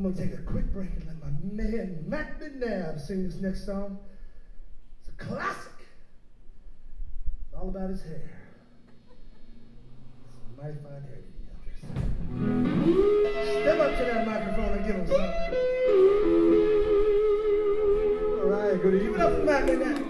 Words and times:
I'm 0.00 0.10
gonna 0.10 0.26
take 0.26 0.32
a 0.32 0.42
quick 0.44 0.72
break 0.72 0.88
and 0.96 1.06
let 1.06 1.20
my 1.20 1.28
man 1.42 2.04
Mac 2.08 2.40
McNabb 2.40 2.98
sing 2.98 3.22
this 3.22 3.34
next 3.34 3.66
song. 3.66 3.98
It's 4.98 5.10
a 5.10 5.12
classic. 5.22 5.72
It's 7.44 7.52
all 7.54 7.68
about 7.68 7.90
his 7.90 8.00
hair. 8.04 8.30
It's 10.24 10.56
mighty 10.56 10.78
fine 10.82 11.02
hair. 11.02 11.20
Step 13.60 13.78
up 13.78 13.98
to 13.98 14.04
that 14.06 14.26
microphone 14.26 14.78
and 14.78 14.86
give 14.86 14.96
him 14.96 15.06
something. 15.06 15.54
All 18.40 18.48
right, 18.48 18.80
good 18.80 18.94
evening. 18.94 19.12
Give 19.12 19.14
it 19.16 19.20
up 19.20 19.32
for 19.34 19.44
Mac 19.44 19.64
McNabb. 19.64 20.09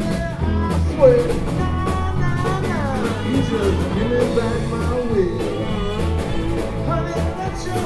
I 0.00 0.78
swear. 0.94 1.22
He 3.28 3.38
says, 3.42 3.74
give 3.94 4.08
me 4.10 4.20
back 4.36 4.60
my. 4.70 4.88
Honey, 6.86 7.16
let 7.38 7.56
your 7.66 7.82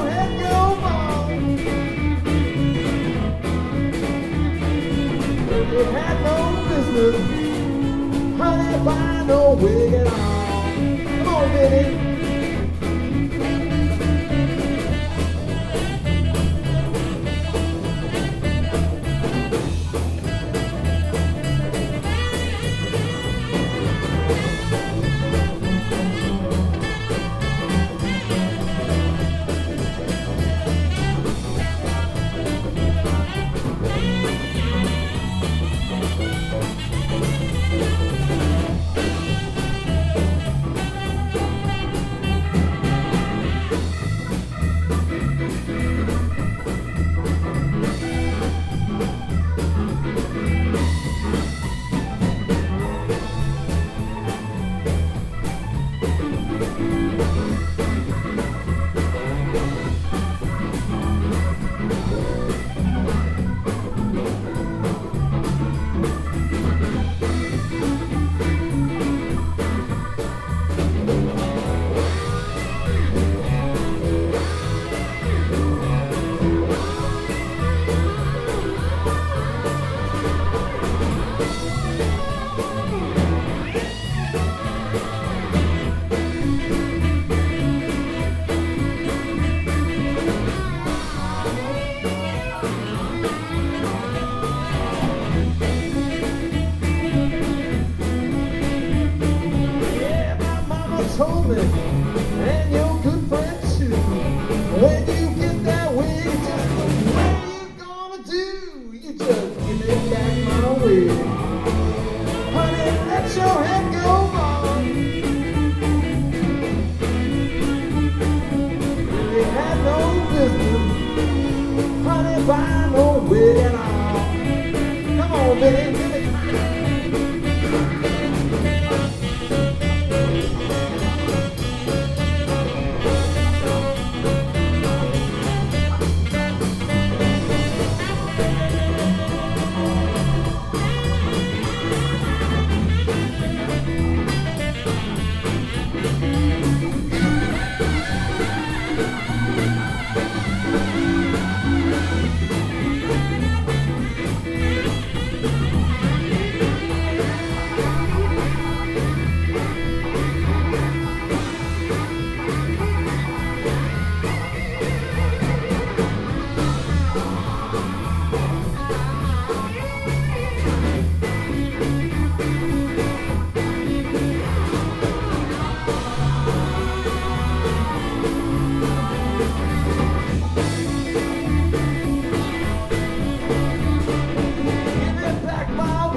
go 5.71 5.83
had 5.91 6.17
no 6.23 6.37
business, 6.69 7.17
honey, 8.37 8.85
buy 8.85 9.23
no 9.27 9.39
wig 9.55 9.93
at 9.93 10.07
all. 10.07 10.63
Come 11.23 11.27
on, 11.27 11.49
baby. 11.53 12.02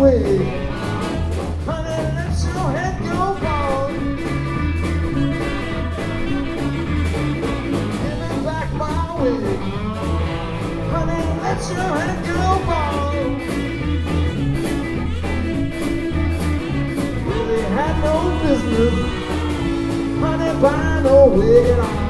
away. 0.07 0.39
Honey, 10.93 11.23
let 11.43 11.61
your 11.71 11.91
head 11.99 12.17
go 12.25 12.43
bald. 12.67 13.41
Really 17.27 17.63
had 17.77 17.95
no 18.05 18.15
business, 18.43 18.95
honey, 20.21 20.53
by 20.63 21.03
no 21.03 21.17
way 21.27 21.73
at 21.73 21.81
all. 21.81 22.06